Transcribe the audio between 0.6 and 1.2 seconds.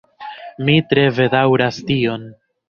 Mi tre